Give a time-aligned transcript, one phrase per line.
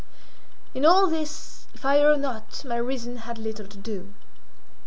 [0.73, 4.15] In all this, if I err not, my reason had little to do.